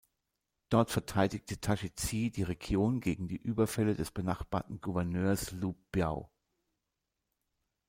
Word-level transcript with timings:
Dort 0.69 0.89
verteidigte 0.89 1.61
Taishi 1.61 1.93
Ci 1.93 2.31
die 2.31 2.41
Region 2.41 3.01
gegen 3.01 3.27
die 3.27 3.35
Überfälle 3.39 3.93
des 3.93 4.09
benachbarten 4.09 4.81
Gouverneurs 4.81 5.51
Liu 5.51 5.75
Biao. 5.91 6.31